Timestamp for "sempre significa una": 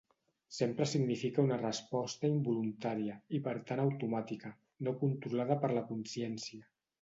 0.59-1.59